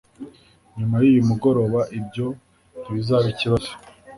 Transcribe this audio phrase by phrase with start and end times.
[0.77, 2.27] Nyuma yuyu mugoroba ibyo
[2.81, 3.71] ntibizaba ikibazo